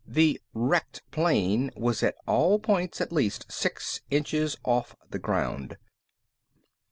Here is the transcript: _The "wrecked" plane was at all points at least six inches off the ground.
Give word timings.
_The 0.09 0.37
"wrecked" 0.55 1.03
plane 1.11 1.69
was 1.77 2.01
at 2.01 2.15
all 2.25 2.57
points 2.57 3.01
at 3.01 3.11
least 3.13 3.51
six 3.51 4.01
inches 4.09 4.57
off 4.65 4.95
the 5.11 5.19
ground. 5.19 5.77